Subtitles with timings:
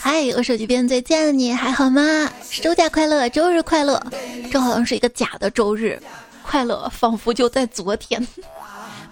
[0.00, 2.30] 嗨，我手机边最贱的你还好吗？
[2.62, 4.02] 周假快乐，周日快乐。
[4.50, 6.00] 这好像是一个假的周日，
[6.42, 8.26] 快乐仿佛就在昨天。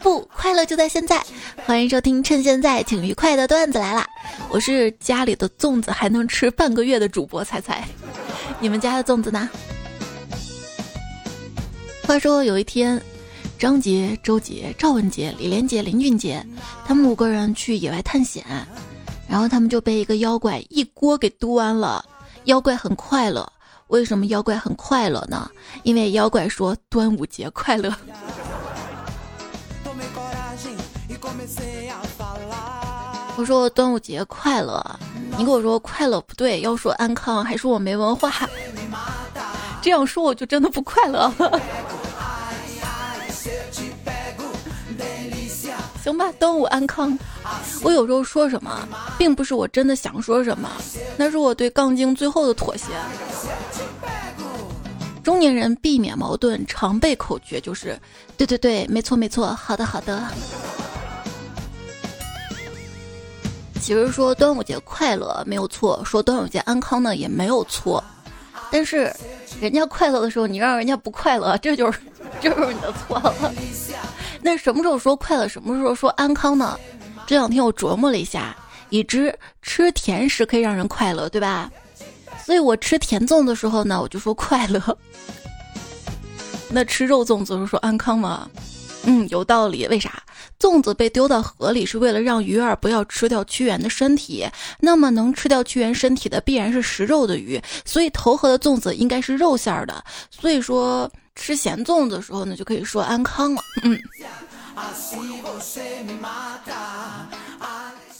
[0.00, 1.22] 不，快乐就在现在。
[1.64, 4.04] 欢迎收听，趁现在挺愉快的段子来啦！
[4.50, 7.86] 我是家里的粽子还能吃半个月的主播彩彩，
[8.58, 9.48] 你们家的粽子呢？
[12.04, 13.00] 话说有一天，
[13.62, 16.44] 张杰、周杰、赵文杰、李连杰、林俊杰，
[16.84, 18.44] 他们五个人去野外探险，
[19.28, 22.04] 然后他们就被一个妖怪一锅给端了。
[22.46, 23.48] 妖怪很快乐，
[23.86, 25.48] 为什么妖怪很快乐呢？
[25.84, 27.94] 因为妖怪说端午节快乐。
[33.36, 34.84] 我说端午节快乐，
[35.38, 38.32] 你跟我说快乐不对，要说安康，还说我没文化，
[39.80, 41.32] 这样说我就真的不快乐。
[46.02, 47.16] 行吧，端午安康。
[47.82, 50.68] 我有时候说什么，并不是我真的想说什么，
[51.16, 52.86] 那是我对杠精最后的妥协。
[55.22, 57.96] 中年人避免矛盾常备口诀就是：
[58.36, 60.26] 对对对，没错没错，好的好的。
[63.80, 68.02] 其实说端午节快乐没有错，说端午节安康呢也没有错，
[68.70, 69.12] 但是
[69.60, 72.00] 人家快乐的时候你让人家不快乐，这就是
[72.40, 73.52] 这就是你的错了。
[74.42, 76.78] 那什么时候说快乐，什么时候说安康呢？
[77.26, 78.54] 这两天我琢磨了一下，
[78.90, 81.70] 已知吃甜食可以让人快乐，对吧？
[82.44, 84.98] 所以我吃甜粽的时候呢，我就说快乐。
[86.68, 88.50] 那吃肉粽子时候说安康吗？
[89.04, 89.86] 嗯，有道理。
[89.86, 90.22] 为啥？
[90.58, 94.46] 粽子被丢到河里是为了让鱼儿不要吃掉屈原的身体。
[94.80, 100.04] 那么能吃掉屈原身体的必然是食肉的鱼，所以投河的粽子应该是肉馅儿的。
[100.30, 103.62] 所以说吃咸粽子的时候呢，就可以说安康了。
[103.82, 103.98] 嗯。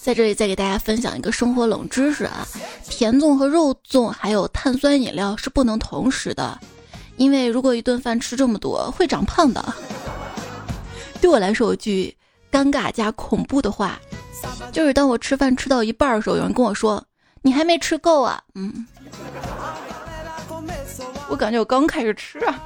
[0.00, 2.46] 在这里再给大家分享一个生活冷知识啊，
[2.88, 6.60] 甜粽和肉粽还有碳酸饮料是不能同时的，
[7.16, 9.64] 因为如果一顿饭吃这么多会长胖的。
[11.20, 12.14] 对我来说，有句
[12.50, 13.96] 尴尬加恐怖的话，
[14.72, 17.02] 就是当我吃饭吃到一半的时候，有人跟我说
[17.40, 18.84] ：“你还没吃够啊。”嗯，
[21.28, 22.60] 我感觉我刚开始吃啊。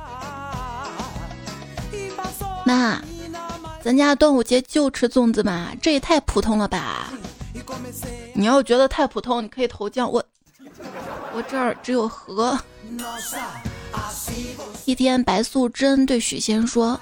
[2.66, 3.00] 妈，
[3.80, 7.12] 咱家端午节就吃粽子嘛，这也太普通了吧？
[8.34, 10.22] 你要觉得太普通，你可以投降我。
[11.32, 12.58] 我这儿只有河。
[14.84, 17.00] 一天，白素贞对许仙说：“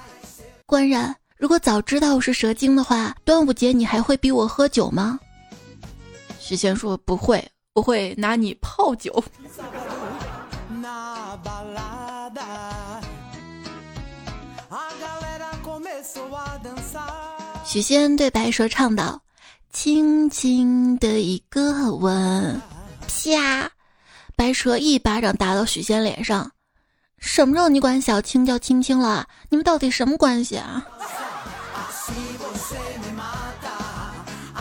[0.67, 5.19] 官人。”如果早知道我是蛇精的话，端午节你还会逼我喝酒吗？
[6.39, 7.43] 许仙说不会，
[7.73, 9.23] 我会拿你泡酒。
[17.75, 19.21] 许仙对白蛇唱道
[19.73, 22.61] ：“轻轻的一个吻，
[23.05, 23.69] 啪！”
[24.33, 26.49] 白蛇一巴掌打到许仙脸上。
[27.17, 29.27] 什么时候你管小青叫青青了？
[29.49, 30.85] 你们到底什么关系啊？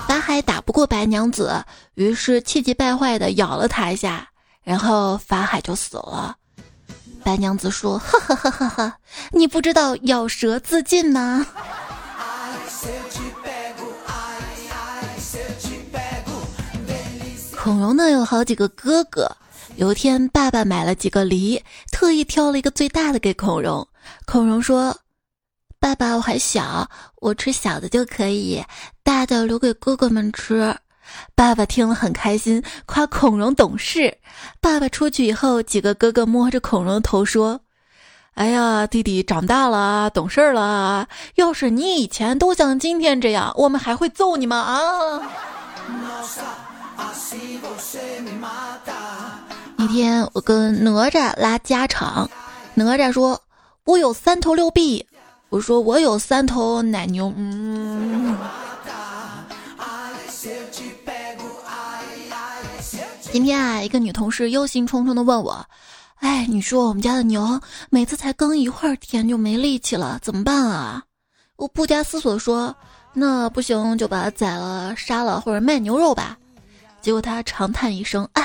[0.09, 1.65] 法海打不过白娘子，
[1.95, 4.29] 于是气急败坏的咬了他一下，
[4.65, 6.35] 然后法海就死了。
[7.23, 8.93] 白娘子说：“呵呵呵呵呵，
[9.31, 11.47] 你不知道咬舌自尽吗？”
[17.65, 19.27] 孔融呢有好几个哥哥，
[19.77, 21.59] 有一天爸爸买了几个梨，
[21.91, 23.89] 特意挑了一个最大的给孔融。
[24.27, 24.95] 孔融说。
[25.81, 26.87] 爸爸，我还小，
[27.23, 28.63] 我吃小的就可以，
[29.03, 30.77] 大的留给哥哥们吃。
[31.35, 34.15] 爸爸听了很开心，夸孔融懂事。
[34.61, 37.59] 爸爸出去以后，几个哥哥摸着孔融的头说
[38.37, 41.09] ：“哎呀，弟弟长大了，懂事了。
[41.37, 45.23] 要是你以前都像今天这样，我们还会揍你吗？”啊！
[49.77, 52.29] 那天我跟哪吒拉家常，
[52.75, 53.41] 哪吒说
[53.85, 55.05] ：“我有三头六臂。”
[55.51, 58.37] 我说我有三头奶牛，嗯。
[63.31, 65.65] 今天啊，一个女同事忧心忡忡的问我
[66.21, 67.61] ：“哎，你说我们家的牛
[67.91, 71.03] 每次才耕一会儿田就没力气了，怎么办啊？”
[71.57, 72.75] 我不加思索说
[73.15, 76.37] ：“那不行，就把它宰了、杀了或者卖牛肉吧。”
[77.05, 78.43] 结果他长叹一声：“唉。”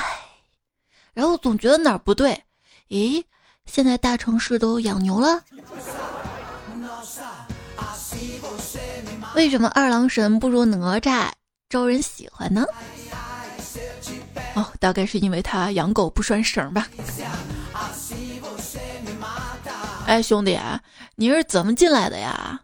[1.16, 2.44] 然后总觉得哪儿不对，
[2.90, 3.24] 咦，
[3.66, 5.42] 现在大城市都养牛了？
[9.34, 11.30] 为什么二郎神不如哪吒
[11.70, 12.66] 招人喜欢呢？
[14.56, 16.86] 哦，大概是因为他养狗不拴绳吧。
[20.06, 20.60] 哎，兄弟，
[21.16, 22.60] 你是怎么进来的呀？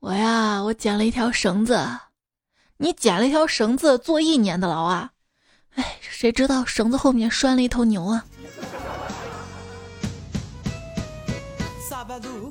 [0.00, 1.78] 我呀，我捡了一条绳子。
[2.80, 5.10] 你捡了一条绳子坐一年的牢啊？
[5.74, 8.24] 哎，谁知道绳子后面拴了一头牛啊？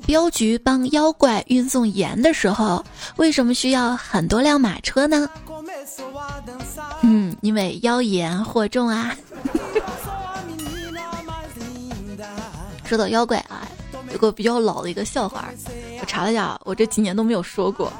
[0.06, 2.84] 镖局帮妖怪运送盐的时候，
[3.16, 5.26] 为什么需要很多辆马车呢？
[7.00, 9.16] 嗯，因为妖盐货重啊。
[12.84, 13.66] 说到妖怪啊，
[14.12, 15.48] 有个比较老的一个笑话，
[16.00, 17.90] 我查了一下，我这几年都没有说过，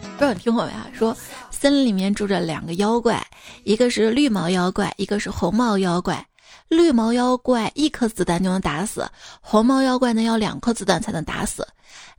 [0.00, 0.86] 不知道你听过没啊？
[0.94, 1.16] 说
[1.64, 3.26] 森林里面住着两个妖怪，
[3.62, 6.22] 一个是绿毛妖怪，一个是红毛妖怪。
[6.68, 11.66] 绿毛妖怪一颗子弹就能打死，红毛妖怪呢要两颗子弹才能打死。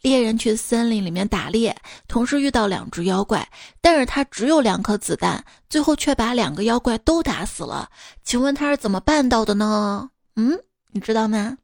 [0.01, 1.75] 猎人去森林里面打猎，
[2.07, 3.47] 同时遇到两只妖怪，
[3.81, 7.87] 但是他只有两颗子弹，最后却把两个妖怪都打死了。
[8.23, 10.09] 请问他是怎么办到的呢？
[10.37, 10.57] 嗯，
[10.91, 11.55] 你知道吗？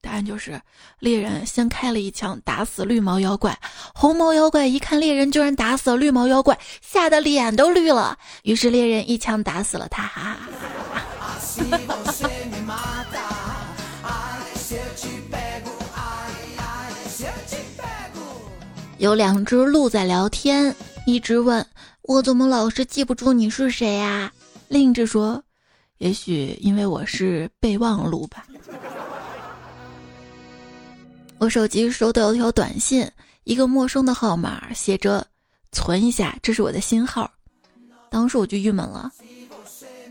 [0.00, 0.60] 答案就是
[1.00, 3.58] 猎人先开了一枪打死绿毛妖怪，
[3.92, 10.36] 红毛妖怪一看猎人居然打死了绿毛妖怪，吓得脸都绿了，于是猎人一枪打死了他。
[18.98, 20.74] 有两只鹿在聊天，
[21.06, 21.64] 一只问
[22.02, 24.32] 我怎么老是记不住你是谁呀？
[24.68, 25.42] 另一只说，
[25.98, 28.44] 也许因为我是备忘录吧。
[31.40, 33.08] 我手机收到一条短信，
[33.44, 35.24] 一个陌生的号码，写着
[35.70, 37.30] “存一下，这是我的新号”。
[38.10, 39.10] 当时我就郁闷了。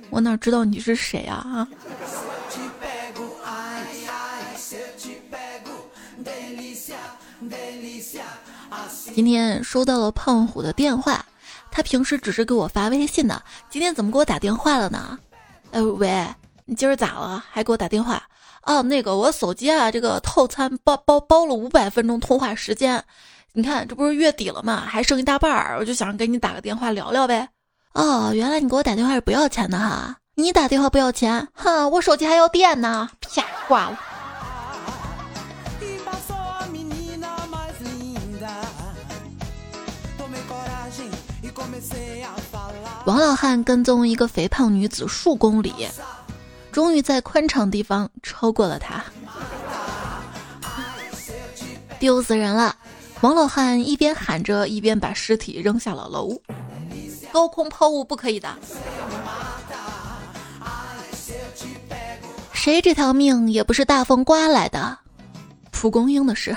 [0.09, 1.67] 我哪知道你是谁啊？
[9.13, 11.25] 今天收到了胖虎的电话，
[11.69, 15.19] 他平时只是给我发微信的，今天怎么给我打电话了呢？
[15.71, 16.25] 哎喂，
[16.63, 17.43] 你今儿咋了？
[17.51, 18.23] 还给我打电话？
[18.67, 23.01] 哦，那个我手机啊，这个套餐包包包了五百分钟通话时间，
[23.53, 27.47] 你看这不是月底了嘛，还剩一大半儿，我就想给你打个电话聊聊呗。
[27.93, 30.17] 哦，原来你给我打电话是不要钱的哈！
[30.35, 33.09] 你打电话不要钱，哼，我手机还要电呢！
[33.21, 33.97] 啪，挂了。
[43.05, 45.73] 王老汉跟踪一个肥胖女子数公里，
[46.77, 49.03] 终于在宽敞地方超过了他，
[51.97, 52.75] 丢死人了！
[53.21, 56.39] 王老汉一边喊着，一边把尸体扔下了楼。
[57.31, 58.55] 高空抛物不可以的。
[62.53, 64.99] 谁这条命也不是大风刮来的，
[65.71, 66.55] 蒲公英的事。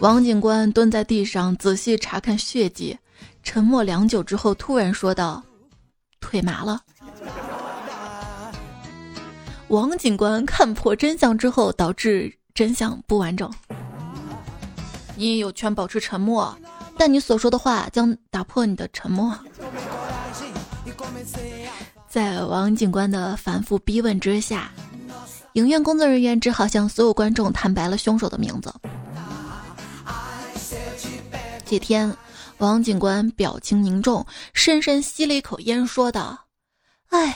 [0.00, 2.98] 王警官蹲在地上仔细查看血迹，
[3.42, 5.42] 沉默良久之后，突然说道
[6.20, 6.80] ：“腿麻了。”
[9.68, 13.52] 王警官看破真相之后，导致真相不完整。
[15.14, 16.56] 你有权保持沉默，
[16.98, 19.38] 但你所说的话将打破你的沉默。
[22.08, 24.72] 在王警官的反复逼问之下，
[25.52, 28.74] 影院工作人员只好向所有观众坦白了凶手的名字。
[31.64, 32.12] 这天，
[32.60, 36.46] 王警官表情凝重，深深吸了一口烟，说道
[37.08, 37.34] ：“哎，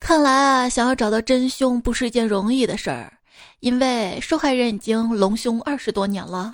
[0.00, 3.12] 看来啊，想要找到真凶不是一件容易的事儿。”
[3.60, 6.52] 因为受害人已经隆胸二十多年了。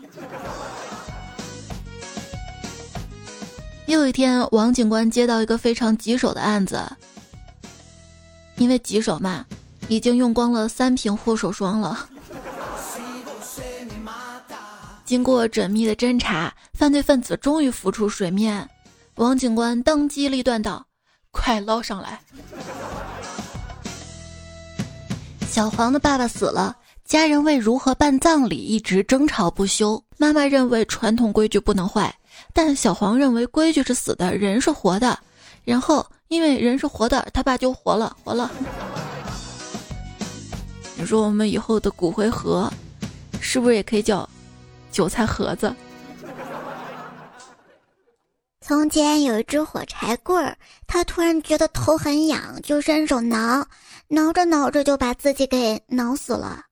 [3.86, 6.84] 又一天，王警官接到一个非常棘手的案子，
[8.56, 9.46] 因为棘手嘛，
[9.88, 12.10] 已经用光了三瓶护手霜了。
[15.06, 18.68] 经过缜密的侦查，犯罪分子终于浮出水面。
[19.14, 20.84] 王警官当机立断道
[21.30, 22.20] ：“快捞上来！”
[25.48, 30.02] 小黄的爸爸死了，家人为如何办葬礼一直争吵不休。
[30.18, 32.12] 妈妈认为传统规矩不能坏，
[32.52, 35.16] 但小黄认为规矩是死的，人是活的。
[35.64, 38.50] 然后因为人是活的，他爸就活了，活了。
[40.96, 42.68] 你说我们以后的骨灰盒，
[43.40, 44.28] 是不是也可以叫
[44.96, 45.76] 韭菜盒子？
[48.62, 53.62] 从前有一只火柴棍儿，他突然觉得头很痒，就伸手挠，
[54.08, 56.62] 挠着挠着就把自己给挠死了。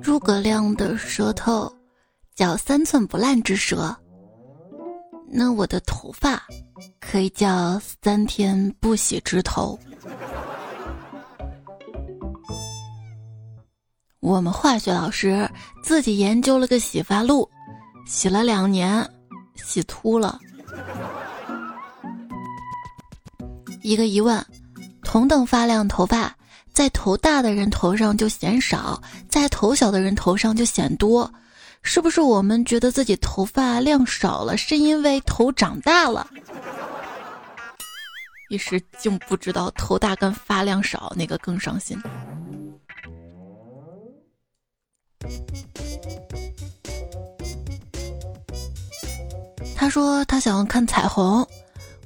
[0.00, 1.70] 诸葛亮的舌头
[2.36, 3.96] 叫三寸不烂之舌，
[5.34, 6.42] 那我的头发
[7.00, 9.78] 可以叫三天不洗之头。
[14.20, 15.48] 我们化学老师
[15.82, 17.48] 自己研究了个洗发露，
[18.06, 19.08] 洗了两年，
[19.56, 20.38] 洗秃了。
[23.82, 24.44] 一个疑问：
[25.02, 26.36] 同等发量头发，
[26.74, 31.28] 在头大的人头上就显少，在头小的人头上就显多，
[31.82, 36.26] 是不是我们觉得自己头发量少了，是因为头长大了？
[38.48, 42.00] 一时竟不知道头大跟发量少哪个更伤心。
[49.74, 51.46] 他说他想要看彩虹，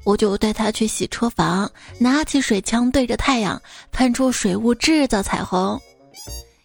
[0.05, 3.61] 我就带他去洗车房，拿起水枪对着太阳
[3.93, 5.79] 喷出水雾制造彩虹。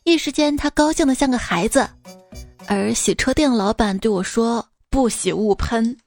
[0.04, 1.88] 一时间他高兴的像个孩子，
[2.68, 5.98] 而洗车店老板对我说：“不洗勿喷。”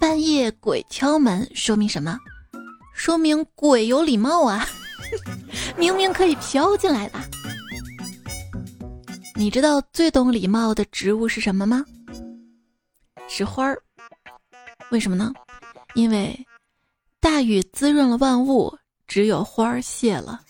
[0.00, 2.18] 半夜鬼敲门，说明什么？
[2.94, 4.66] 说明鬼有礼貌啊！
[5.76, 7.18] 明明可以飘进来的。
[9.34, 11.84] 你知道最懂礼貌的植物是什么吗？
[13.28, 13.80] 是花儿。
[14.90, 15.32] 为什么呢？
[15.94, 16.38] 因为
[17.20, 20.40] 大雨滋润了万物，只有花儿谢了。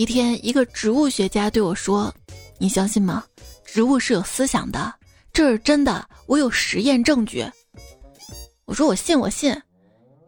[0.00, 2.10] 一天，一个植物学家对我说
[2.56, 3.22] ：“你相信吗？
[3.66, 4.94] 植物是有思想的，
[5.30, 7.44] 这是真的，我有实验证据。”
[8.64, 9.54] 我说：“我信，我信。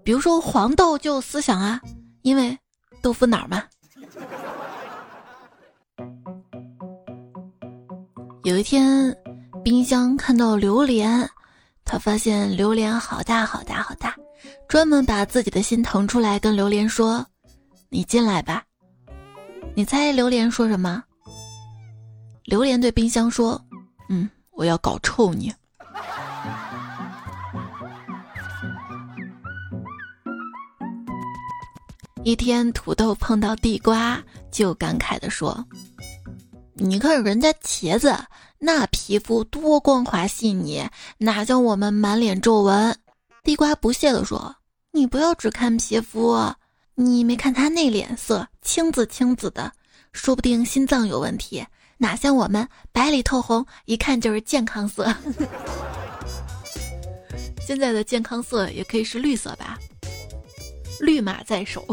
[0.05, 1.81] 比如说黄豆就有思想啊。”
[2.21, 2.55] 因为
[3.01, 3.65] 豆腐脑嘛。
[8.45, 9.17] 有一天，
[9.65, 11.27] 冰箱看到榴莲，
[11.83, 14.15] 他发现榴莲好大好大好大，
[14.69, 17.27] 专门把自己的心腾出来跟榴莲说
[17.89, 18.63] ：“你进来吧。”
[19.75, 21.03] 你猜榴莲说什么？
[22.45, 23.59] 榴莲对冰箱说
[24.11, 25.53] ：“嗯，我要搞臭你。”
[32.23, 35.65] 一天，土豆碰到地瓜，就感慨地说
[36.75, 38.15] ：“你看人家茄子
[38.59, 40.87] 那皮肤多光滑细腻，
[41.19, 42.97] 哪像我们满脸皱纹。”
[43.43, 44.55] 地瓜不屑地说
[44.93, 46.37] ：“你不要只看皮肤，
[46.95, 49.73] 你没看他那脸色青紫青紫的，
[50.13, 51.65] 说不定心脏有问题。
[51.97, 55.15] 哪像我们白里透红，一看就是健康色。
[57.67, 59.79] 现在的健康色也可以是绿色吧。”
[61.01, 61.85] 绿马在手，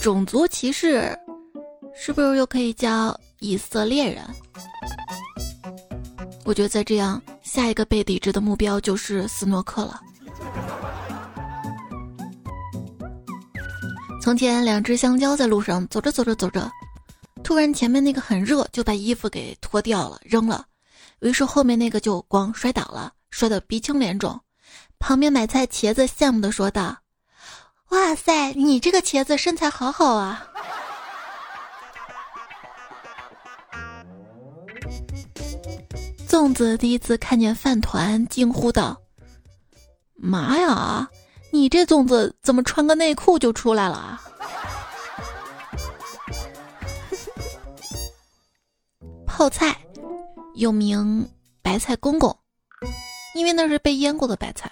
[0.00, 1.16] 种族歧视
[1.94, 4.24] 是不是又可以叫以色列人？
[6.44, 10.00] 我觉得再这样，下一个被抵制的目标就是斯诺克了。
[14.20, 16.70] 从前，两只香蕉在路上走着走着走着，
[17.42, 20.66] 突然前面那个很热，就把衣服给脱掉了扔了，
[21.20, 24.38] 于是后面那个就光摔倒了，摔得鼻青脸肿。
[24.98, 26.98] 旁边买菜茄子羡慕的说道
[27.88, 30.46] ：“哇塞，你这个茄子身材好好啊！”
[36.28, 39.00] 粽子第一次看见饭团，惊呼道
[40.14, 41.08] ：“妈呀，
[41.50, 44.22] 你这粽子怎么穿个内裤就出来了啊？”
[49.26, 49.76] 泡菜
[50.54, 51.28] 又名
[51.62, 52.36] 白菜公公，
[53.34, 54.70] 因为那是被腌过的白菜。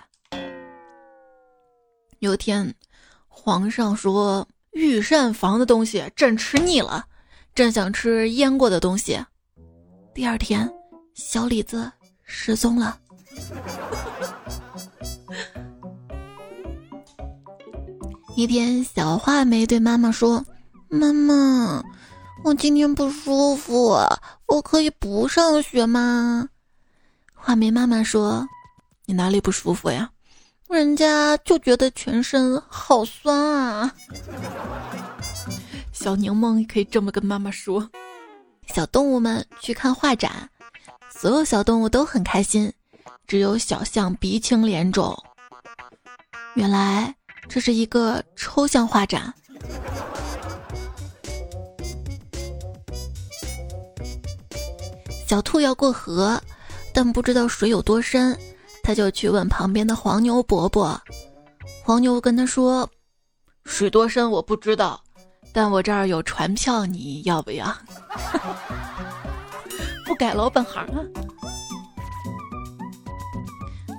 [2.19, 2.75] 有一天，
[3.29, 7.07] 皇上说御膳房的东西朕吃腻了，
[7.55, 9.19] 朕想吃腌过的东西。
[10.13, 10.69] 第二天，
[11.15, 11.91] 小李子
[12.25, 12.99] 失踪了。
[18.39, 20.45] 一天，小画眉对妈妈说
[20.89, 21.83] ：“妈妈，
[22.45, 23.99] 我今天不舒服，
[24.47, 26.49] 我可以不上学吗？”
[27.35, 28.47] 画眉妈妈说
[29.07, 30.09] ：“你哪里不舒服呀？”
[30.71, 33.93] 人家就觉得全身好酸啊！
[35.91, 37.91] 小柠檬可以这么跟妈妈说。
[38.73, 40.49] 小动物们去看画展，
[41.13, 42.73] 所有小动物都很开心，
[43.27, 45.21] 只有小象鼻青脸肿。
[46.55, 47.13] 原来
[47.49, 49.33] 这是一个抽象画展。
[55.27, 56.41] 小兔要过河，
[56.95, 58.39] 但不知道水有多深。
[58.83, 60.99] 他就去问旁边的黄牛伯伯，
[61.85, 62.89] 黄牛跟他说
[63.67, 64.99] ：“水多深我不知道，
[65.53, 67.67] 但我这儿有船票，你要不要？”
[70.07, 71.05] 不改老本行啊！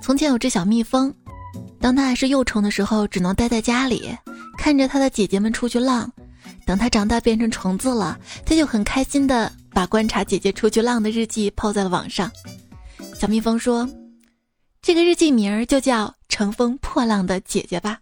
[0.02, 1.14] 从前有只小蜜蜂，
[1.80, 4.16] 当它还是幼虫的时候，只能待在家里，
[4.58, 6.10] 看着它的姐姐们出去浪。
[6.66, 12.30] 等它长大变成虫子了，它就很开心的把观察姐姐出去浪的日记抛在了网上。
[13.18, 13.88] 小蜜蜂说。
[14.82, 17.98] 这个日记名儿就叫《乘风破浪的姐姐》吧。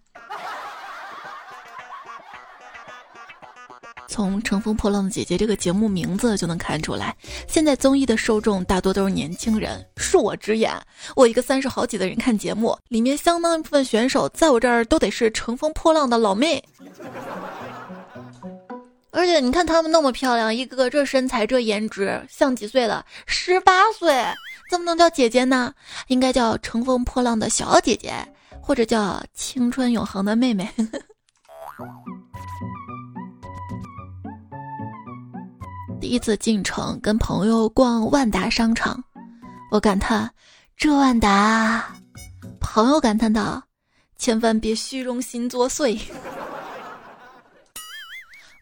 [4.18, 9.86] 从《乘风破浪的姐姐》这个节目名字就能看出来，现在综艺的受众大多都是年轻人。
[9.94, 10.72] 恕我直言，
[11.14, 16.60] 我一个三十好几的人看节目，里面相当一部分选手在我这儿都得是乘风破浪的老妹。
[19.12, 23.06] 而且你看她们那么漂亮，一个个这身材这颜值，像几岁了？
[23.24, 24.12] 十八岁，
[24.68, 25.72] 怎么能叫姐姐呢？
[26.08, 28.12] 应该叫乘风破浪的小姐姐，
[28.60, 30.68] 或者叫青春永恒的妹妹。
[36.08, 39.04] 第一次进城跟朋友逛万达商场，
[39.70, 40.32] 我感叹
[40.74, 41.94] 这万达，
[42.58, 43.62] 朋友感叹道
[44.16, 46.00] ：“千万别虚荣心作祟。”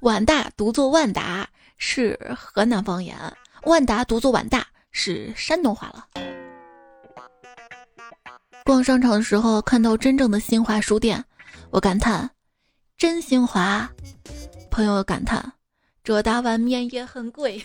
[0.03, 3.17] 碗大读作万达是河南方言，
[3.63, 6.05] 万达读作碗大是山东话了。
[8.65, 11.25] 逛商场的时候看到真正的新华书店，
[11.71, 12.29] 我感叹
[12.97, 13.89] 真新华，
[14.69, 15.53] 朋友感叹。
[16.07, 17.61] 这大碗面也很贵。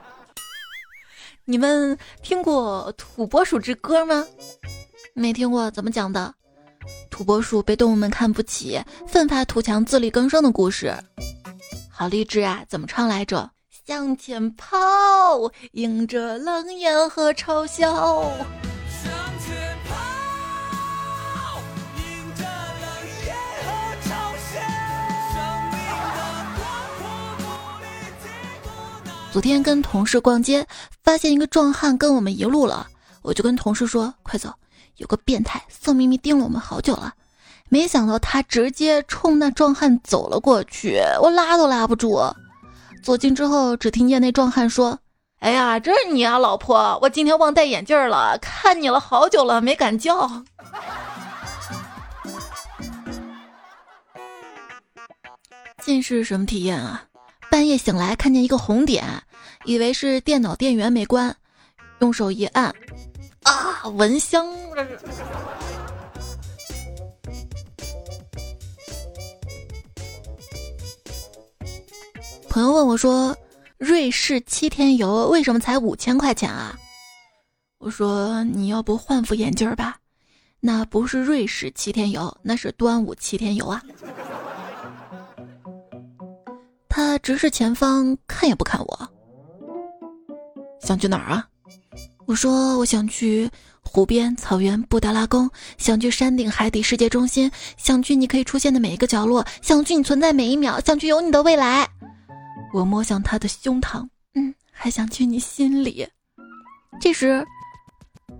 [1.46, 4.26] 你们听过土拨鼠之歌吗？
[5.14, 6.34] 没听过，怎么讲的？
[7.08, 10.94] 土拨鼠被动物们看不起，奋发图强，自力更生的故事，
[11.90, 12.62] 好励志啊！
[12.68, 13.50] 怎么唱来着？
[13.86, 14.76] 向前跑，
[15.72, 18.30] 迎着冷眼和嘲笑。
[29.36, 30.66] 昨天跟同事逛街，
[31.04, 32.86] 发现一个壮汉跟我们一路了，
[33.20, 34.50] 我就跟同事说：“快走，
[34.96, 37.12] 有个变态色眯眯盯了我们好久了。”
[37.68, 42.18] 没想到他直接冲那壮汉走了过去，我拉都拉不住。
[43.02, 44.98] 走近之后，只听见那壮汉说
[45.40, 50.30] ：“哎呀，这是你啊，老婆，我今天忘戴眼镜了，看你了好久了，没敢叫。
[55.84, 57.04] ”近视什么体验啊？
[57.56, 59.02] 半夜醒来看见一个红点。
[59.64, 61.34] 以为是电脑电源没关，
[62.00, 62.66] 用手一按，
[63.44, 64.46] 啊，蚊香！
[72.50, 73.34] 朋友问我说
[73.78, 76.78] ：“瑞士七天游为什么才五千块钱啊？”
[77.80, 79.96] 我说：“你要不换副眼镜吧？
[80.60, 83.82] 那不是瑞士七天游，那是端午七天游啊。”
[86.96, 89.08] 他直视前方，看也不看我。
[90.80, 91.46] 想去哪儿啊？
[92.24, 93.50] 我说我想去
[93.82, 101.86] 湖边、草原、布达拉宫，想去山顶、海底、世界中心，想去你可以出现的每一个角落，想去你存在每一秒，想去有你的未来。
[102.72, 106.08] 我摸向他的胸膛，嗯，还想去你心里。
[106.98, 107.46] 这时，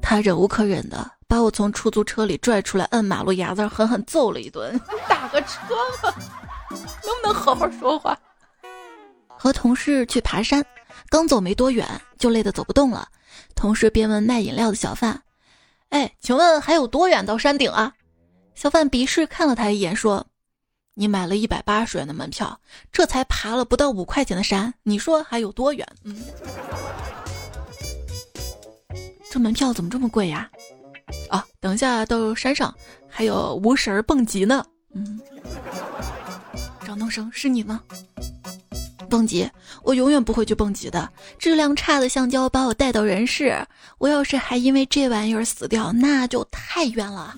[0.01, 4.81] 他忍无可忍的把我从出租车里拽出来，摁马路牙子，狠狠揍了一顿。
[5.07, 6.15] 打个车吧，
[6.71, 8.19] 能不能好好说话？
[9.39, 10.65] 和同事去爬山。
[11.09, 11.87] 刚走没多远，
[12.19, 13.09] 就累得走不动了。
[13.55, 15.23] 同事便问卖饮料的小贩
[15.91, 17.93] ：“哎，请问还有多远到山顶啊？”
[18.57, 20.27] 小贩鄙视看了他一眼，说
[20.95, 22.59] ：“你买了一百八十元的门票，
[22.91, 26.25] 这才爬了不到五块钱的山，你说还有多远？”嗯，
[29.31, 30.51] 这门票怎么这么贵呀？
[31.29, 32.75] 啊，等一下到山上
[33.09, 34.65] 还有无绳蹦极呢。
[34.93, 35.21] 嗯，
[36.85, 37.83] 张东升是你吗？
[39.07, 39.51] 蹦极，
[39.83, 41.09] 我永远不会去蹦极的。
[41.39, 43.57] 质量差的橡胶把我带到人世，
[43.99, 47.35] 我要是还因为这玩意儿死掉，那就太冤了。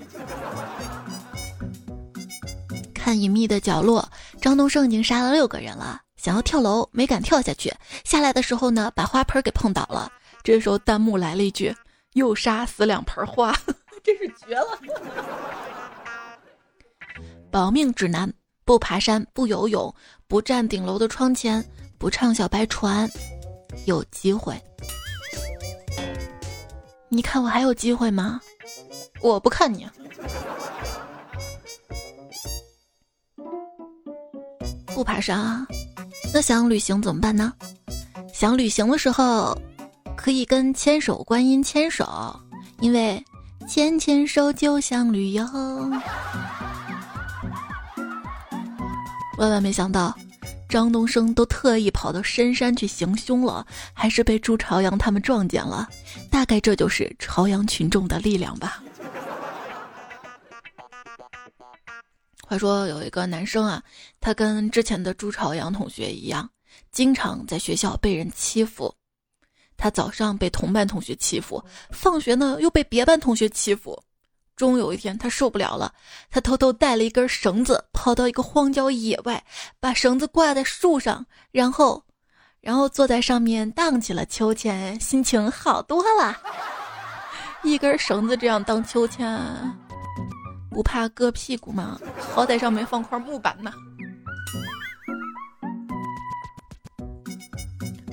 [2.94, 4.08] 看隐秘的角落，
[4.40, 7.72] 张东升已经杀了六个人了，想要跳楼没敢跳下去，
[8.04, 10.10] 下来的时候呢，把花盆给碰倒了。
[10.42, 11.74] 这时候弹幕来了一句
[12.14, 13.54] ：“又杀死两盆花，
[14.02, 14.78] 真是绝了。”
[17.50, 18.32] 保命指南。
[18.64, 19.94] 不爬山，不游泳，
[20.28, 21.64] 不站顶楼的窗前，
[21.96, 23.10] 不唱小白船，
[23.86, 24.54] 有机会。
[27.08, 28.38] 你看我还有机会吗？
[29.22, 29.88] 我不看你。
[34.88, 35.66] 不爬山啊？
[36.34, 37.50] 那想旅行怎么办呢？
[38.30, 39.58] 想旅行的时候，
[40.14, 42.38] 可以跟千手观音牵手，
[42.80, 43.24] 因为
[43.66, 45.42] 牵牵手就像旅游。
[49.38, 50.12] 万万没想到，
[50.68, 55.88] 张东升都特意跑到深山去行凶了，还是被朱朝阳他们撞见了。
[56.28, 58.82] 大概这就是朝阳群众的力量吧。
[62.48, 63.80] 话说有一个男生啊，
[64.20, 66.50] 他跟之前的朱朝阳同学一样，
[66.90, 68.92] 经常在学校被人欺负。
[69.76, 74.02] 他早上被同班同学欺负，放学呢又被别班同学欺负。
[74.58, 75.94] 终有一天，他受不了了，
[76.28, 79.42] 他偷偷带了一根绳子，跑到一个荒郊野外，
[79.78, 82.02] 把绳子挂在树上，然后，
[82.60, 86.36] 然后坐在上面荡起了秋千，心情好多了。
[87.62, 89.40] 一根绳子这样荡秋千，
[90.70, 92.00] 不怕硌屁股吗？
[92.34, 93.72] 好歹上面放块木板呢。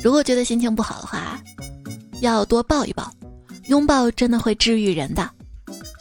[0.04, 1.42] 如果觉得心情不好的话，
[2.22, 3.12] 要多抱一抱，
[3.68, 5.28] 拥抱真的会治愈人的。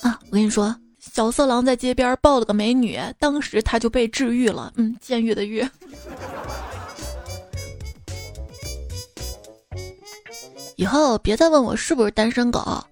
[0.04, 4.70] 啊，我跟你说，小色狼在街边抱了个美女，当时他就被治愈了。
[4.76, 5.66] 嗯，监狱的狱。
[10.76, 12.84] 以后别再问我是不是单身狗，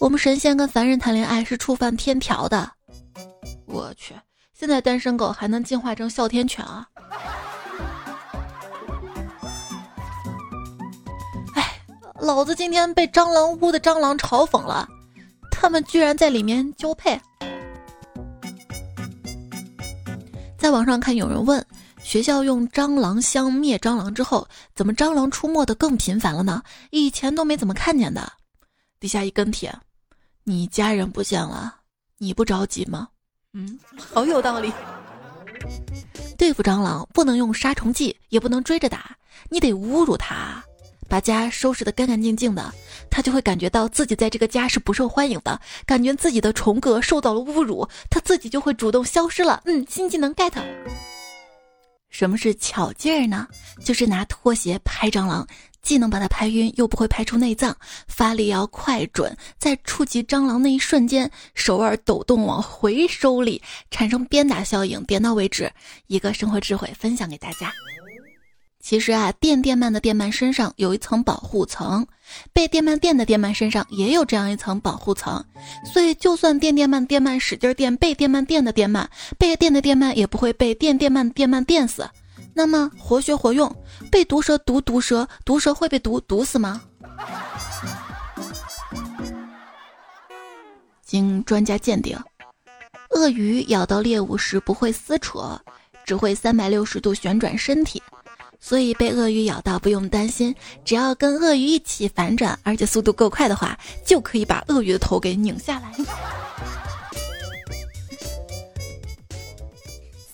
[0.00, 2.68] 我们神仙跟凡人谈恋爱是触犯天条的。
[3.66, 4.12] 我去，
[4.52, 6.88] 现在单身狗还能进化成哮天犬啊！
[11.54, 11.80] 哎，
[12.18, 14.88] 老子今天被蟑螂屋的蟑螂嘲讽了。
[15.58, 17.18] 他们居然在里面交配。
[20.58, 21.64] 在网上看，有人问
[22.02, 26.62] 学校用蟑螂香灭蟑螂之后，怎么蟑螂出没的更频繁了呢？
[26.90, 28.30] 以前都没怎么看见的。
[29.00, 29.74] 底下一跟帖：
[30.44, 31.74] 你家人不见了，
[32.18, 33.08] 你不着急吗？
[33.54, 34.72] 嗯，好有道理。
[36.36, 39.16] 对付蟑螂不能用杀虫剂，也不能追着打，
[39.48, 40.62] 你得侮辱它。
[41.08, 42.72] 把家收拾得干干净净的，
[43.10, 49.62] 他就会感觉到自己在这个家是不受欢迎的，感觉自己的重格受到了侮辱，他自己就会主动消失了。
[49.64, 50.52] 嗯，新技能 get。
[52.08, 53.46] 什么是巧劲儿呢？
[53.84, 55.46] 就是拿拖鞋拍蟑螂，
[55.82, 57.76] 既能把它拍晕，又不会拍出内脏，
[58.08, 65.70] 发力要快准，在触及蟑螂那一瞬间，手腕抖动往回收力，产生鞭打效应，点到为止。
[66.06, 67.70] 一个生活智慧分享给大家。
[68.88, 72.06] 其实啊，电电鳗的电鳗身上有一层保护层，
[72.52, 75.44] 被电鳗电的电鳗身上也有这样一层保护层，
[75.92, 79.04] 所以就算电电鳗电鳗使劲电被电鳗电的电鳗，
[79.36, 82.08] 被电的电鳗也不会被电电鳗电鳗电死。
[82.54, 83.74] 那么活学活用，
[84.08, 86.80] 被毒蛇毒毒蛇，毒蛇会被毒毒死吗？
[91.04, 92.16] 经专家鉴定，
[93.10, 95.60] 鳄鱼咬到猎物时不会撕扯，
[96.04, 98.00] 只会三百六十度旋转身体。
[98.66, 100.52] 所以被鳄鱼咬到不用担心，
[100.84, 105.92] 只要跟鳄鱼一起反转，而且速度够快的话，就可以把鳄鱼的头给拧下来。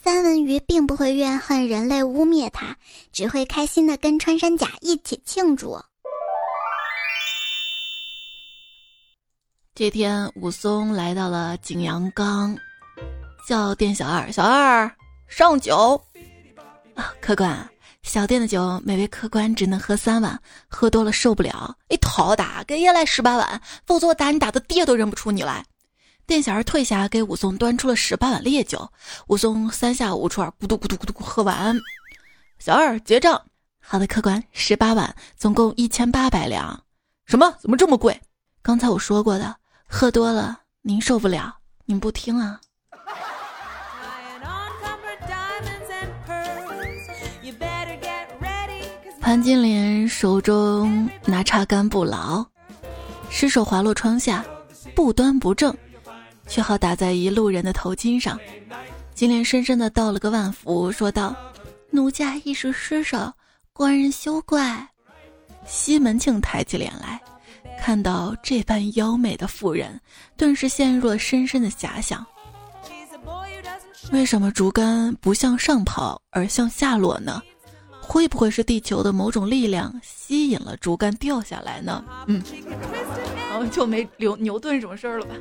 [0.03, 2.75] 三文鱼并不会怨恨人类污蔑它，
[3.13, 5.79] 只会开心的跟穿山甲一起庆祝。
[9.75, 12.57] 这天，武松来到了景阳冈，
[13.47, 14.91] 叫店小二：“小二，
[15.29, 16.03] 上酒。”
[16.97, 17.69] 啊，客官。
[18.03, 20.39] 小店的酒，每位客官只能喝三碗，
[20.69, 21.77] 喝多了受不了。
[21.89, 25.65] 你，讨打，给爷来十八碗，否则我打你打的爹都认不出你来。
[26.27, 28.91] 店小二退下，给武松端出了十八碗烈酒。
[29.29, 31.81] 武松三下五除二，咕嘟咕嘟咕嘟喝完。
[32.59, 33.41] 小二结账，
[33.81, 36.85] 好的，客官，十八碗，总共一千八百两。
[37.25, 37.55] 什么？
[37.61, 38.21] 怎么这么贵？
[38.61, 39.57] 刚才我说过的，
[39.89, 42.61] 喝多了您受不了，您不听啊。
[49.23, 52.45] 潘金莲手中拿茶杆不牢，
[53.31, 54.45] 失手滑落窗下，
[54.97, 55.73] 不端不正，
[56.49, 58.37] 却好打在一路人的头巾上。
[59.15, 61.37] 金莲深深的道了个万福，说道
[61.89, 63.33] ：“奴家一时失手，
[63.73, 64.85] 官人休怪。”
[65.65, 67.21] 西门庆抬起脸来，
[67.81, 69.99] 看到这般妖美的妇人，
[70.37, 72.27] 顿时陷入了深深的遐想：
[74.11, 77.41] 为什么竹竿不向上跑，而向下落呢？
[78.13, 82.05] 会不会是地球的某种力量吸引了竹竿掉下来呢？
[82.27, 82.43] 嗯，
[83.49, 85.35] 然后就没牛牛顿什么事儿了吧？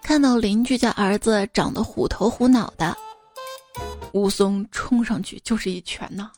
[0.00, 2.96] 看到邻居家儿子长得虎头虎脑的，
[4.12, 6.30] 武松冲上去就是一拳呐！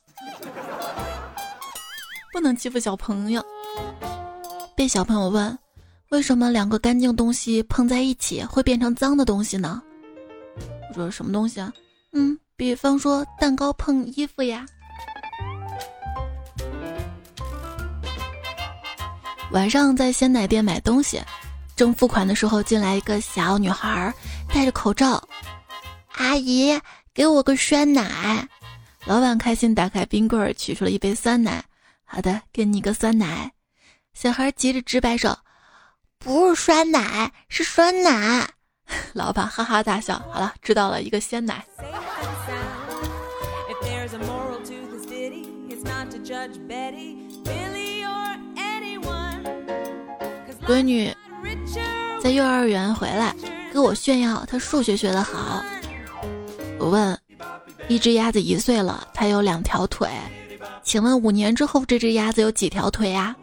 [2.33, 3.45] 不能欺负小朋友。
[4.75, 5.59] 被小朋友问。
[6.15, 9.83] 为什么两个干净东西碰在一起会变成脏的东西呢？
[10.91, 11.73] 我说什么东西啊？
[12.13, 14.65] 嗯，比方说蛋糕碰衣服呀。
[19.51, 21.21] 晚上在鲜奶店买东西，
[21.75, 24.15] 正付款的时候进来一个小女孩，
[24.55, 25.21] 戴着口罩。
[26.13, 26.81] 阿姨，
[27.13, 28.49] 给我个酸奶。
[29.05, 31.65] 老板开心打开冰柜，取出了一杯酸奶。
[32.05, 33.51] 好的，给你一个酸奶。
[34.13, 35.37] 小孩急着直摆手。
[36.25, 38.49] 不是酸奶，是酸奶。
[39.13, 41.63] 老板哈哈大笑，好了，知道了一个鲜奶。
[50.67, 51.15] 闺女
[52.23, 53.37] 在幼儿园回来，
[53.71, 55.63] 跟我炫耀她数学学得好。
[56.79, 57.19] 我问，
[57.87, 60.09] 一只鸭子一岁了，它有两条腿。
[60.85, 63.35] 请问五年之后这只鸭子有几条腿呀？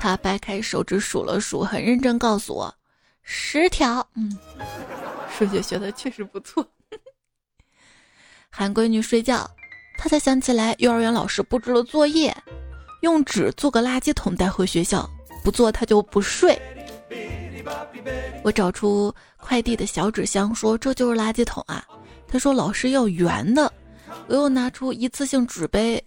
[0.00, 2.74] 他掰开手指数了数，很认真告诉我：
[3.22, 4.06] 十条。
[4.14, 4.38] 嗯，
[5.36, 6.66] 数学学的确实不错。
[8.48, 9.50] 喊闺女睡觉，
[9.98, 12.34] 他才想起来幼儿园老师布置了作业，
[13.00, 15.08] 用纸做个垃圾桶带回学校，
[15.42, 16.60] 不做他就不睡。
[18.42, 21.84] 我找出快递的小纸箱，说这就是垃圾桶啊。
[22.28, 23.72] 他说老师要圆的。
[24.28, 26.02] 我又拿出一次性纸杯，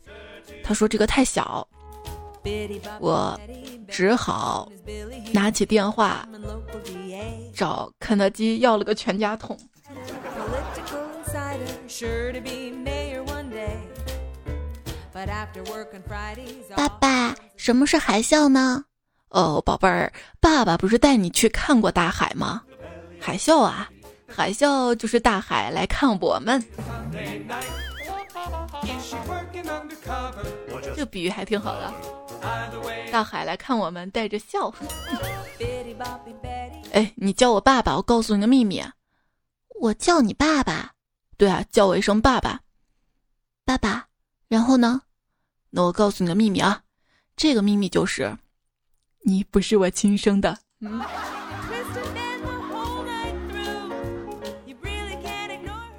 [0.63, 1.67] 他说这个太小。
[2.99, 3.37] 我
[3.89, 4.71] 只好
[5.33, 6.25] 拿起电话
[7.53, 9.57] 找肯德基要了个全家桶。
[16.75, 18.85] 爸爸，什么是海啸呢？
[19.29, 22.61] 哦，宝贝儿，爸爸不是带你去看过大海吗？
[23.19, 23.89] 海啸啊，
[24.25, 26.63] 海啸就是大海来看我们。
[30.95, 31.93] 这比喻还挺好的。
[33.11, 34.73] 大海来看我们，带着笑。
[36.91, 38.83] 哎，你叫我爸爸，我告诉你个秘密。
[39.79, 40.93] 我叫你爸爸。
[41.37, 42.61] 对啊，叫我一声爸爸。
[43.63, 44.07] 爸爸。
[44.47, 45.01] 然后呢？
[45.69, 46.81] 那我告诉你个秘密啊，
[47.35, 48.37] 这个秘密就是，
[49.23, 50.57] 你不是我亲生的。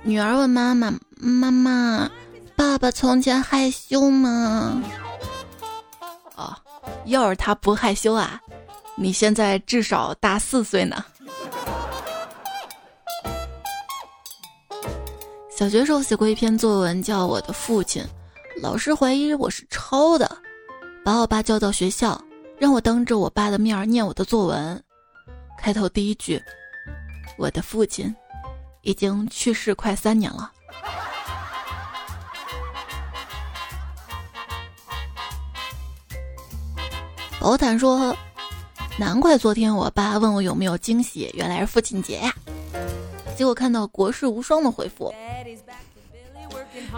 [0.03, 2.11] 女儿问妈妈：“妈妈，
[2.59, 4.83] 爸爸从前害羞吗？”
[6.35, 6.53] 哦，
[7.05, 8.41] 要是他不害羞啊，
[8.97, 11.05] 你现在至少大四岁呢。
[15.57, 18.03] 小学时候写过一篇作文，叫《我的父亲》，
[18.61, 20.29] 老师怀疑我是抄的，
[21.05, 22.21] 把我爸叫到学校，
[22.59, 24.83] 让我当着我爸的面念我的作文。
[25.57, 26.43] 开头第一句
[27.39, 28.13] ：“我的父亲
[28.83, 30.53] 已经去世快三年了。”
[37.49, 38.15] 宝坦说
[39.01, 42.31] ：“难怪昨天我爸问我有没有惊喜，原来是父亲节呀。”
[43.39, 45.11] 结果看到国士无双的回复：“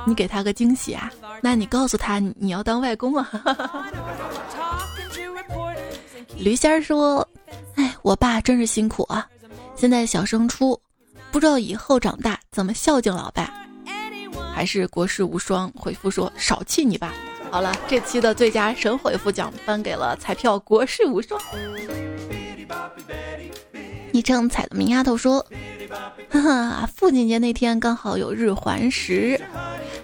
[0.05, 1.09] 你给他个惊喜啊？
[1.41, 3.31] 那你告诉他你要当外公啊？”
[6.37, 7.25] 驴仙说
[7.79, 9.25] ：“哎，我爸真是辛苦啊，
[9.77, 10.77] 现在小升初，
[11.31, 13.55] 不知道以后长大怎么孝敬老爸。”
[14.53, 17.13] 还是国士无双回复说：“少气你爸。”
[17.51, 21.41] 好了，这期的最佳神回复奖颁给了彩票国士无双。
[24.13, 25.45] 昵称彩的明丫头说
[26.31, 29.41] ：“哈哈，父亲节那天刚好有日环食，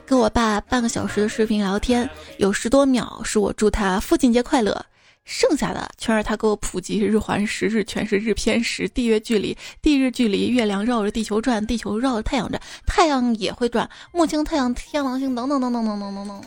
[0.05, 4.85] 跟我爸半个小时的视频聊天，有十多秒是我祝他父亲节快乐。”
[5.27, 16.41] 剩下的全是他给我普及日环食，日全食，日偏食，地月距离，地日距离，月亮绕着地球转，地球绕着太阳转，太阳也会转，木星、太阳、天王星等等等等等等等等。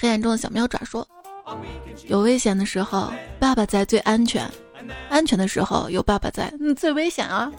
[0.00, 1.06] 黑暗中的小喵爪说
[2.08, 4.46] ：“有危险的时候，爸爸在最安全；
[5.10, 7.52] 安全的时候，有爸爸在，嗯，最危险啊。”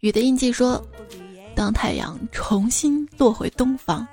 [0.00, 0.86] 雨的印记说。
[1.58, 4.06] 当太阳重新落回东方，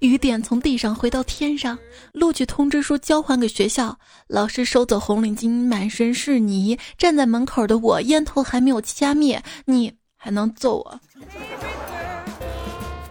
[0.00, 1.78] 雨点从地上回到天上，
[2.12, 11.00] 录取通知书交还给学校，老师收走红领巾，满身是泥，站在门口的我，烟头还没有掐灭，你还能揍我？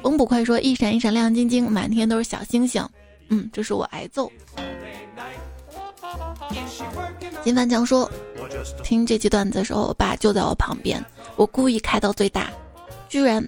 [0.04, 2.88] 风捕快说：一闪一闪亮晶晶，满天都是小星星。
[3.30, 4.32] 嗯，这是我挨揍。
[7.44, 8.08] 金凡强说：
[8.84, 11.04] 听这期段子的时候，我爸就在我旁边，
[11.36, 12.52] 我故意开到最大，
[13.10, 13.44] 居然。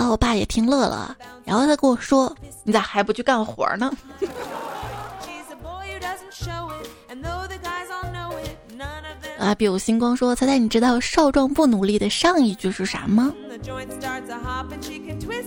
[0.00, 2.34] 把我爸也听乐了，然后他跟我说
[2.64, 3.92] ：“你咋还不去干活呢？”
[9.38, 9.54] 啊！
[9.54, 13.30] 比如星光说：“猜猜你知道‘少壮不努力’的上一句是啥吗？”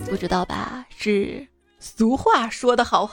[0.08, 0.86] 不知道吧？
[0.96, 1.48] 是
[1.80, 3.10] 俗话说得好。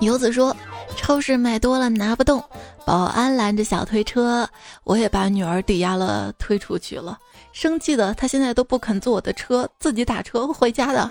[0.00, 0.56] 游子说。
[1.00, 2.44] 超市买多了拿不动，
[2.84, 4.46] 保安拦着小推车，
[4.84, 7.18] 我也把女儿抵押了推出去了。
[7.52, 11.10] 生气的他现在都不肯坐我的车，自己打车回家的。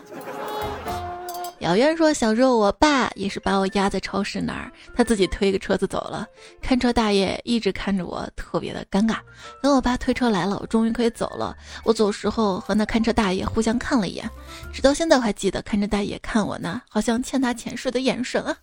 [1.60, 6.26] 小渊说，小时候我爸也是把我压在超市那儿，他自己推个车子走了，
[6.62, 9.18] 看车大爷一直看着我，特别的尴尬。
[9.62, 11.58] 等我爸推车来了，我终于可以走了。
[11.84, 14.30] 我走时候和那看车大爷互相看了一眼，
[14.72, 18.56] 直到现在我还记得看车大爷看我呢，好像欠他钱似的眼神啊。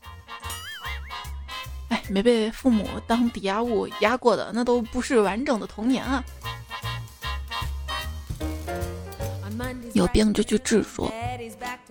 [2.06, 6.24] 哎，没被父母当抵押物压过的，那都不是完整的童年啊！
[9.94, 10.82] 有病就去治。
[10.82, 11.12] 说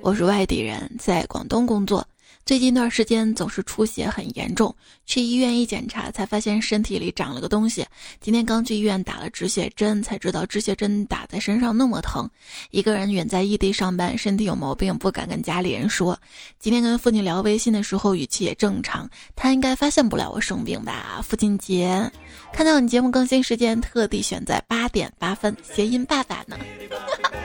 [0.01, 2.05] 我是外地人，在广东工作。
[2.45, 4.75] 最近一段时间总是出血很严重，
[5.07, 7.83] 去医院一检查才发现身体里长了个东西。
[8.21, 12.29] 今天刚去医院打了止血针，才知道止血针打在身上那么疼。
[12.69, 16.15] 一个人远在异地上班，身体有毛病不敢跟家里人说。
[16.59, 21.19] 今天跟父亲聊微信的时候语气也正常，他应该发现不了我生病吧？
[21.27, 22.11] 父亲节，
[22.53, 26.55] 看到你节目更新时间特地选在八点八分，谐音爸爸呢？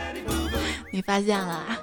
[0.92, 1.78] 你发现了？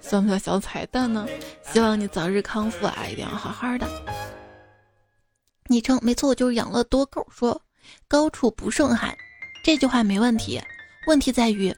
[0.00, 1.26] 算不算小彩蛋呢？
[1.62, 3.06] 希望你早日康复啊！
[3.08, 3.86] 一定要好好的。
[5.68, 7.24] 昵称没错，我就是养乐多狗。
[7.30, 7.62] 说
[8.08, 9.16] 高处不胜寒，
[9.64, 10.60] 这句话没问题，
[11.06, 11.72] 问题在于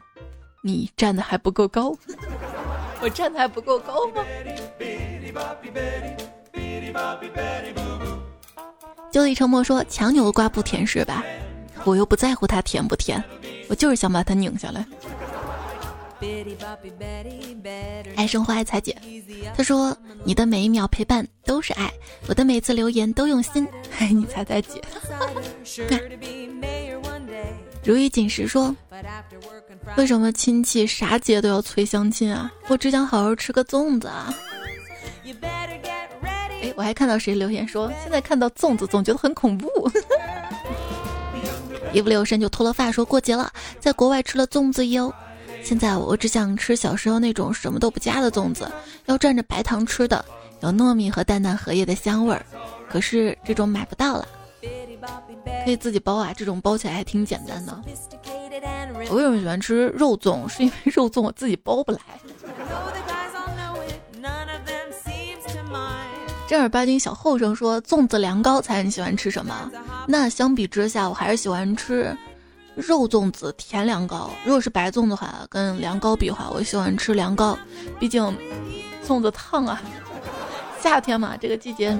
[0.62, 1.94] 你站的还不够高。
[3.02, 4.24] 我站的还不够高吗？
[9.12, 11.22] 就地沉默说强扭的瓜不甜是吧？
[11.84, 13.22] 我又不在乎它甜不甜，
[13.68, 14.84] 我就是想把它拧下来。
[18.16, 18.96] 爱生活爱彩姐，
[19.56, 21.92] 他说你的每一秒陪伴都是爱，
[22.28, 23.66] 我的每次留言都用心
[23.98, 24.80] 爱 你彩彩姐。
[27.82, 28.74] 如意锦时说，
[29.96, 32.50] 为什么亲戚啥节都要催相亲啊？
[32.68, 34.32] 我只想好好吃个粽子啊！
[36.62, 39.68] 哎，我还看到谁留言说，现在看到粽子总觉得很恐怖。
[41.92, 45.14] 一不留神就脱了发，说过节了，在国外吃了粽子哟。
[45.64, 48.70] 现在我只想吃小时候那种什么都不加的粽子，
[49.06, 50.22] 要蘸着白糖吃的，
[50.60, 52.44] 有糯米和淡淡荷叶的香味儿。
[52.86, 54.28] 可是这种买不到了，
[55.64, 57.80] 可以自己包啊，这种包起来还挺简单的。
[59.08, 60.46] 我为什么喜欢吃肉粽？
[60.46, 61.98] 是因为肉粽我自己包不来。
[66.46, 69.70] 正儿八经小后生说粽子凉糕才你喜欢吃什么？
[70.06, 72.14] 那相比之下，我还是喜欢吃。
[72.76, 77.56] 肉粽子、甜凉糕，如果是白粽子的话，跟凉糕比的话，我喜欢吃凉糕，
[77.98, 78.22] 毕竟
[79.06, 79.80] 粽子烫啊。
[80.80, 81.98] 夏天嘛，这个季节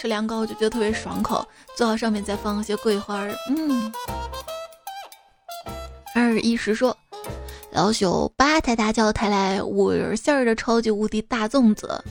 [0.00, 1.46] 吃凉糕就觉得特别爽口，
[1.76, 3.34] 最好上面再放一些桂花儿。
[3.50, 3.92] 嗯。
[6.14, 6.96] 二一时说，
[7.72, 12.02] 老朽八抬大轿抬来五仁馅儿的超级无敌大粽子。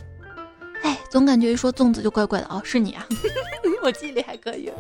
[0.84, 3.08] 哎，总感觉一说粽子就怪怪的哦，是你啊？
[3.82, 4.72] 我记忆力还可以。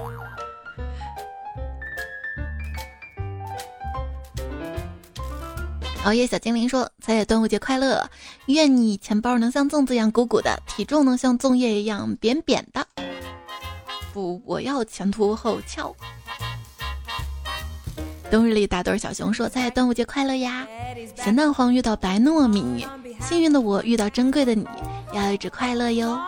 [6.03, 8.09] 熬夜小精灵说：“彩彩端午节快乐，
[8.47, 12.85] 愿你钱包能像粽子一样鼓鼓的，体重能像粽叶一样扁扁的。
[14.11, 15.95] 不，我要前凸后翘。”
[18.29, 20.67] 冬日里打盹小熊说：“彩彩端午节快乐呀！
[21.15, 22.85] 咸蛋黄遇到白糯米，
[23.21, 24.67] 幸运的我遇到珍贵的你，
[25.13, 26.19] 要一直快乐哟。”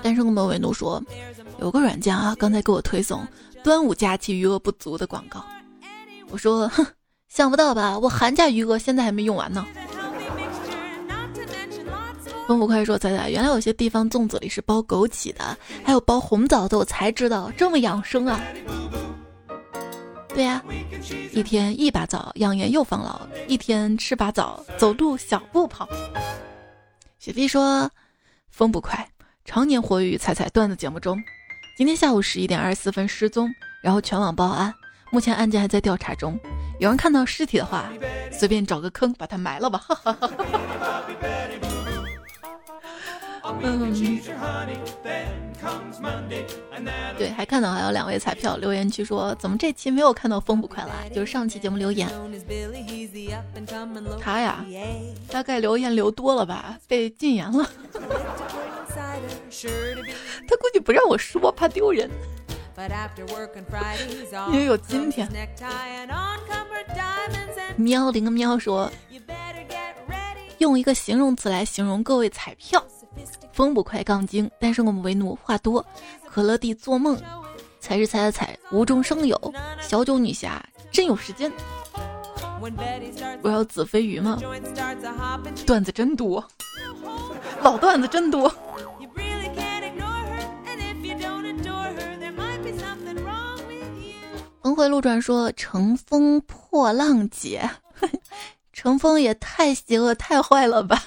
[0.00, 1.02] 单身狗维奴说
[1.58, 3.26] ：“有个软件啊，刚才给我推送。”
[3.62, 5.44] 端午假期余额不足的广告，
[6.30, 6.86] 我说，哼，
[7.28, 7.98] 想不到吧？
[7.98, 9.66] 我寒假余额现在还没用完呢。
[12.46, 18.40] 风不快说：“仔仔，原来有些地方粽子里是包枸杞的，还有包红枣的，我才知道这么养生啊。”
[20.34, 20.62] 对呀，
[21.32, 25.88] 一天一把枣，养颜又防老；一天吃把枣，走路小步跑。
[27.18, 27.88] 雪碧说
[28.50, 29.08] ：“风不快，
[29.44, 31.22] 常年活跃于彩彩段子节目中。”
[31.80, 34.70] 今天下午十一点二十四分失踪，然后全网报案，
[35.10, 36.38] 目前案件还在调查中。
[36.78, 37.90] 有人看到尸体的话，
[38.30, 39.82] 随便找个坑把它埋了吧。
[43.62, 43.94] 嗯，
[47.16, 51.08] 对，还看到还有两位彩票留言区说，怎么这期没有看到风不快来？
[51.08, 52.06] 就是上期节目留言，
[54.20, 54.62] 他呀，
[55.30, 57.66] 大概留言留多了吧，被禁言了。
[60.48, 62.08] 他估计不让我说，怕丢人。
[64.52, 65.28] 因为有今天。
[67.76, 68.90] 喵灵个喵说，
[70.58, 72.82] 用一个形容词来形容各位彩票：
[73.52, 75.84] 风不快，杠精，单身我们为奴，话多，
[76.30, 77.20] 可乐蒂做梦，
[77.80, 81.52] 才是彩的彩，无中生有，小九女侠真有时间。
[83.42, 84.38] 我要子飞鱼吗？
[85.66, 86.42] 段子真多，
[87.62, 88.52] 老段子真多。
[94.62, 97.68] 峰回路转说：“乘风破浪姐，
[98.74, 101.02] 乘风也太邪恶太坏了吧！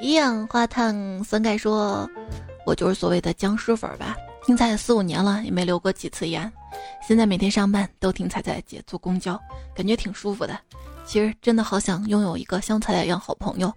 [0.01, 2.09] 一氧化碳酸钙说
[2.64, 6.53] ：“我就是所谓的僵尸粉吧，听彩四五年了，也没留过几次言。
[7.07, 9.41] 现在每天上班都听彩彩姐坐公交，
[9.74, 10.57] 感觉挺舒服的。
[11.05, 13.72] 其实真的好想拥有一个像彩彩一样好朋友。”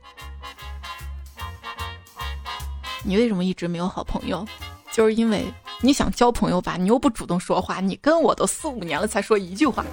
[3.08, 4.46] 你为什么一直没有好朋友？
[4.92, 5.46] 就是因为
[5.80, 7.80] 你想交朋友吧，你又不主动说话。
[7.80, 9.86] 你跟我都四五年了，才说一句话。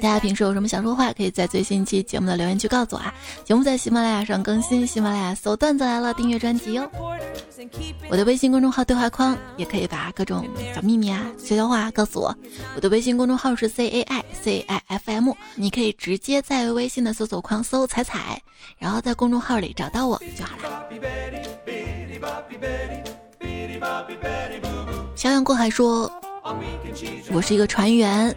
[0.00, 3.14] 大家平时有什么想说话，可以在最新一期节目的留言区告诉我啊。
[3.44, 6.90] 节目在喜马拉雅上更新，喜马拉雅搜“段子来了”，订阅专辑哟。
[8.08, 12.36] 我的微信公众号对话框也可以把各种小秘密啊、悄悄话告诉我。
[12.74, 18.40] 我的微信公众号是 C A I C I F M，你可以直接在微信的搜索框搜“彩彩”，
[18.78, 20.84] 然后在公众号里找到我就好了。
[25.16, 26.12] 漂洋过海说
[27.32, 28.34] ：“我是一个船员。”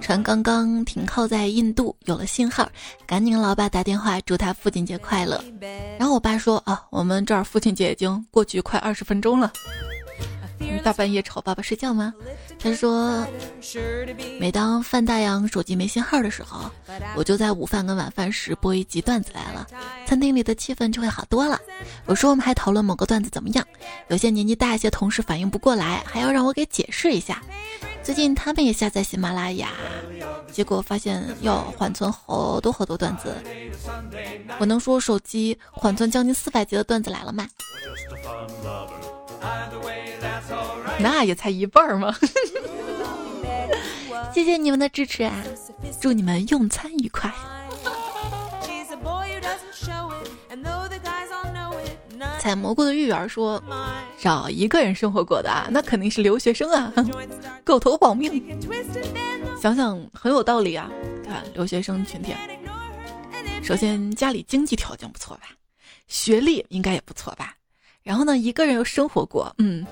[0.00, 2.68] 船刚刚停靠在印度，有了信号，
[3.06, 5.42] 赶紧给老爸打电话，祝他父亲节快乐。
[5.98, 9.52] 然后我爸说：“啊，我们这儿父亲节已经过去快二十分钟了。”
[10.58, 12.12] 你大半夜吵爸爸睡觉吗？
[12.58, 13.26] 他说
[14.38, 16.70] ：“每当范大洋手机没信号的时候，
[17.16, 19.66] 我就在午饭跟晚饭时播一集段子来了，
[20.06, 21.60] 餐厅里的气氛就会好多了。
[22.06, 23.66] 有时候我们还讨论某个段子怎么样，
[24.08, 27.42] 有些年纪大一些同事反应不过来，还要让我给解释一下。
[28.02, 29.70] 最近他们也下载喜马拉雅，
[30.52, 33.34] 结果发现要缓存好多好多段子。
[34.58, 37.48] 我能说手机缓存将近四百集的段子来了吗？”
[40.98, 42.14] 那也才一半儿吗？
[44.32, 45.32] 谢谢你们的支持啊！
[46.00, 47.32] 祝你们用餐愉快。
[52.40, 53.62] 采蘑菇的芋圆说
[54.20, 56.92] ：“找一个人生活过的啊，那肯定是留学生啊，
[57.64, 58.60] 狗头保命。”
[59.60, 60.90] 想想很有道理啊！
[61.24, 62.34] 看留学生群体，
[63.62, 65.44] 首先家里经济条件不错吧，
[66.06, 67.54] 学历应该也不错吧，
[68.02, 69.86] 然后呢，一个人又生活过，嗯。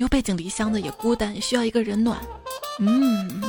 [0.00, 2.18] 又背井离乡的也孤单，需要一个人暖。
[2.78, 3.42] 嗯，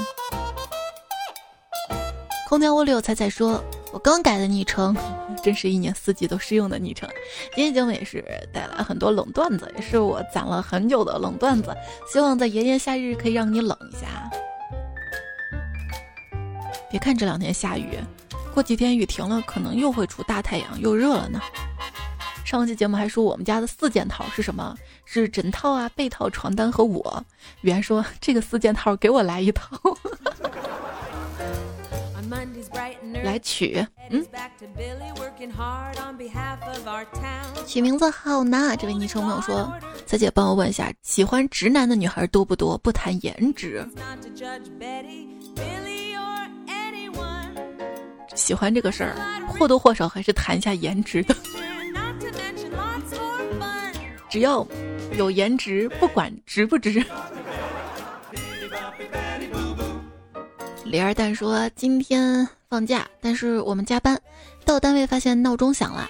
[2.45, 4.93] 空调屋里有彩彩说：“我刚改的昵称，
[5.41, 7.07] 真是一年四季都适用的昵称。”
[7.55, 8.21] 今天节目也是
[8.51, 11.73] 带来很多冷段子，也是我攒了很久的冷段子，
[12.11, 14.29] 希望在炎炎夏日可以让你冷一下。
[16.89, 17.97] 别看这两天下雨，
[18.53, 21.39] 过几天雨停了，可能又会出大太阳，又热了呢。
[22.43, 24.75] 上期节目还说我们家的四件套是什么？
[25.13, 27.21] 是枕套啊、被套、床单和我。
[27.61, 29.77] 圆说这个四件套给我来一套。
[33.23, 34.25] 来取，嗯，
[37.67, 38.77] 取名字好难。
[38.77, 39.71] 这位昵称朋友说
[40.07, 42.77] ：“彩姐帮我问一下，喜欢直男的女孩多不多？
[42.77, 43.85] 不谈颜值。
[48.33, 49.13] 喜欢这个事儿，
[49.47, 51.35] 或多或少还是谈一下颜值的。
[54.29, 54.65] ”只要
[55.17, 57.03] 有颜值，不管值不值。
[60.85, 64.19] 李二蛋说：“今天放假，但是我们加班，
[64.65, 66.07] 到单位发现闹钟响了。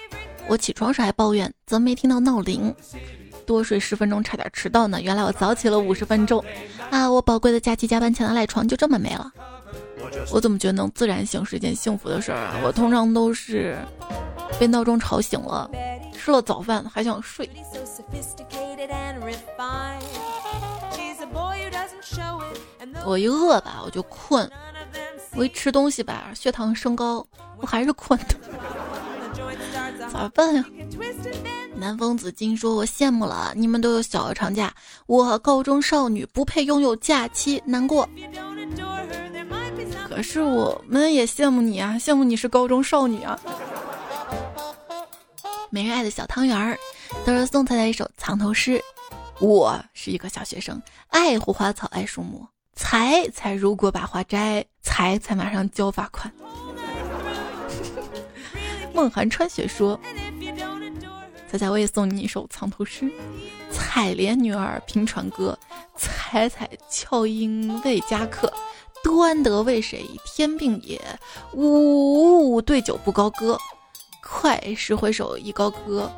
[0.48, 2.74] 我起床时还抱怨怎么没听到闹铃，
[3.46, 5.00] 多睡十分钟差点迟到呢。
[5.00, 6.44] 原来我早起了五十分钟
[6.90, 7.08] 啊！
[7.08, 9.30] 我宝贵的假期加班前的赖床就这么没了。
[10.32, 12.60] 我怎么觉得能自然醒是一件幸福的事儿啊？
[12.64, 13.76] 我通常都是
[14.58, 15.70] 被闹钟吵醒了。”
[16.24, 17.50] 吃了早饭还想睡，
[23.04, 24.48] 我一饿吧我就困，
[25.34, 27.26] 我一吃东西吧血糖升高，
[27.60, 28.36] 我还是困的，
[30.12, 30.64] 咋办呀？
[31.74, 34.72] 南风紫金说：“我羡慕了，你们都有小额长假，
[35.06, 38.08] 我高中少女不配拥有假期，难过。
[40.08, 43.36] 可是我们也羡慕你啊，羡慕你是高中少女啊。”
[45.74, 46.78] 没人爱的小汤圆儿，
[47.24, 48.78] 都是送他的一首藏头诗。
[49.40, 52.46] 我是一个小学生，爱护花草，爱树木。
[52.74, 56.30] 财财如果把花摘，财财马上交罚款。
[58.92, 59.98] 梦寒穿雪说
[61.50, 63.10] ：“彩彩，我也送你一首藏头诗。
[63.70, 65.58] 采莲女儿平传歌，
[65.96, 68.52] 采采俏莺未佳客。
[69.02, 71.00] 端得为谁添并也？
[71.54, 73.58] 呜呜对酒不高歌。”
[74.34, 76.10] 快时回首一高歌，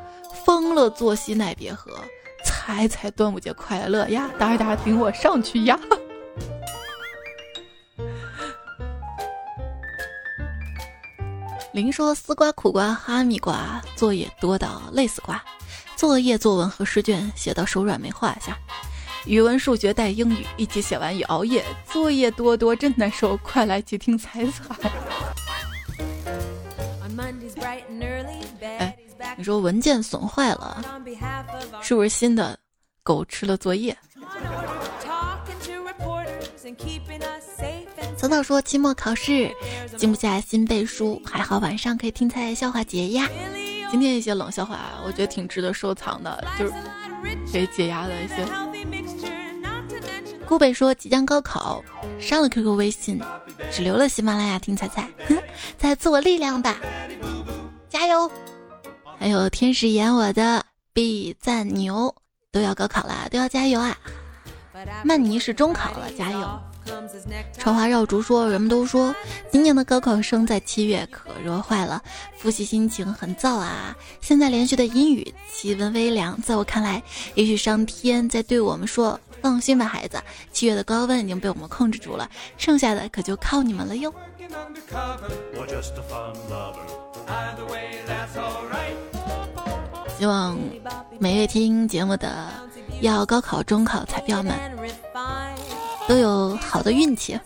[0.45, 1.91] 方乐作息奈别何。
[2.43, 4.31] 猜猜端午节快乐呀！
[4.39, 5.79] 大家顶我上去呀！
[11.73, 15.43] 林说丝瓜、苦瓜、哈密瓜，作业多到累死瓜。
[15.95, 18.57] 作业、作文和试卷写到手软没画下。
[19.25, 21.63] 语文、数学带英语一起写完也熬夜。
[21.91, 24.63] 作业多多真难受，快来接听彩彩。
[29.37, 30.83] 你说文件损坏了，
[31.81, 32.57] 是不是新的
[33.03, 33.95] 狗吃了作业？
[38.17, 39.51] 草草说期末考试
[39.97, 43.29] 静不下心背书，还好晚上可以听猜笑话解压。
[43.91, 46.73] 今天一些冷笑话，我觉得挺值得收藏的，就是
[47.51, 48.45] 可以解压的一些。
[50.47, 51.83] 顾北说即将高考，
[52.19, 53.21] 删了 QQ 微信，
[53.71, 55.09] 只留了喜马拉雅听彩彩，
[55.77, 56.77] 在自我力量吧，
[57.89, 58.31] 加油！
[59.19, 60.63] 还有天使演我的
[60.93, 62.13] B 赞牛
[62.51, 63.97] 都要高考了，都要加油啊！
[65.03, 66.59] 曼尼是中考了，加油！
[67.57, 69.15] 传花绕竹说，人们都说
[69.51, 72.01] 今年的高考生在七月可热坏了，
[72.37, 73.95] 复习心情很燥啊。
[74.21, 77.01] 现在连续的阴雨，气温微凉，在我看来，
[77.33, 79.19] 也许上天在对我们说。
[79.41, 80.21] 放心吧，孩子，
[80.51, 84.13] 七月的高温已经被我们控制住了，剩下的可就靠你们了哟。
[90.17, 90.57] 希望
[91.19, 92.47] 每月听节目的
[93.01, 94.53] 要高考、中考彩票们
[96.07, 97.39] 都有好的运气，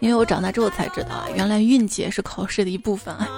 [0.00, 3.28] 因为我长大之后才知道啊，原来运气也是考试的一部分啊。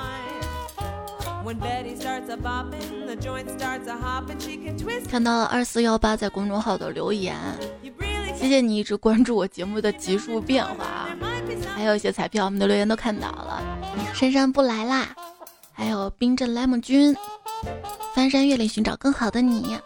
[5.09, 7.37] 看到二四幺八在公众号的留言，
[8.37, 11.09] 谢谢你一直关注我节目的集数变化。
[11.75, 13.63] 还有一些彩票，我们的留言都看到了。
[14.13, 15.15] 珊珊不来啦，
[15.73, 17.15] 还有冰镇莱姆君，
[18.15, 19.79] 翻山越岭寻找更好的你。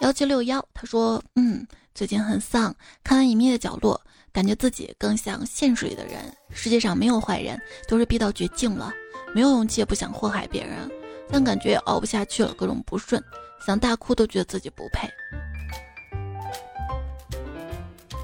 [0.00, 3.98] 幺七六幺，他说，嗯，最近很丧，看完《隐秘的角落》，
[4.30, 6.16] 感觉自己更像现实里的人。
[6.50, 7.58] 世界上没有坏人，
[7.88, 8.92] 都是逼到绝境了。
[9.34, 10.90] 没有勇气，也不想祸害别人，
[11.30, 13.22] 但感觉也熬不下去了，各种不顺，
[13.64, 15.08] 想大哭都觉得自己不配。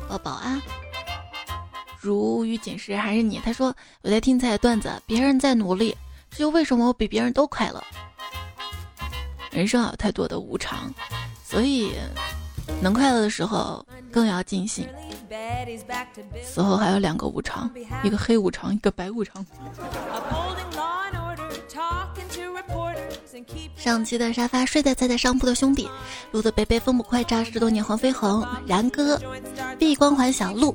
[0.09, 0.61] 宝宝啊，
[2.01, 3.41] 如雨锦时还是你？
[3.45, 5.97] 他说我在听彩段子，别人在努力，
[6.31, 7.83] 这就为什么我比别人都快乐？
[9.51, 10.93] 人生有太多的无常，
[11.45, 11.93] 所以
[12.81, 14.87] 能快乐的时候更要尽兴。
[16.45, 17.71] 死后还有两个无常，
[18.03, 19.45] 一个黑无常，一个白无常。
[23.77, 25.89] 上期的沙发睡在菜菜上铺的兄弟，
[26.31, 29.21] 录的北北风不快炸十多年黄飞鸿，然哥
[29.79, 30.75] ，B 光环小鹿。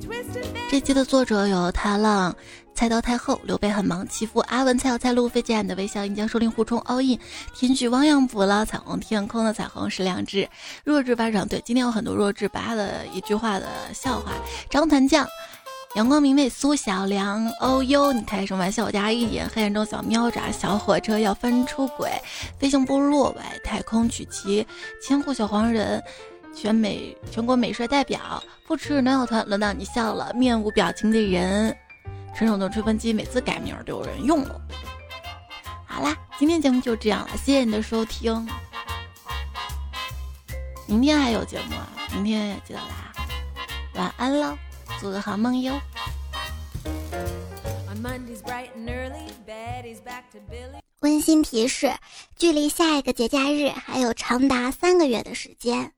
[0.70, 2.34] 这期的作者有踏浪、
[2.74, 7.18] 菜刀太后、刘备很忙、欺负阿文、菜小菜路、飞姐的微笑、银江树林、互冲、all in、
[7.54, 10.48] 天许汪洋、补了彩虹天空的彩虹是两只，
[10.84, 11.48] 弱智巴掌。
[11.48, 14.32] 对，今天有很多弱智八的一句话的笑话。
[14.68, 15.26] 张团将。
[15.98, 18.84] 阳光明媚，苏小良，哦呦，你开什么玩笑？
[18.84, 22.08] 我家一眼黑暗中小喵爪，小火车要翻出轨，
[22.56, 24.64] 飞行部落外太空曲奇，
[25.02, 26.00] 千户小黄人，
[26.54, 31.76] 全美全国美帅代表，不吃暖小团，轮到你笑了，面无表情的人，
[32.32, 34.60] 纯手动吹风机，每次改名都有人用了。
[35.84, 38.48] 好啦，今天节目就这样了，谢谢你的收听，
[40.86, 44.56] 明天还有节目啊，明天记得来，晚安喽。
[45.00, 45.80] 做个好梦哟。
[51.00, 51.92] 温馨提示：
[52.36, 55.92] 距离下一个节假日还有长达三个月的时间。